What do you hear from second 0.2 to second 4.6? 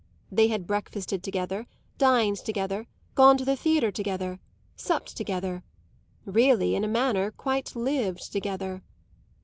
They had breakfasted together, dined together, gone to the theatre together,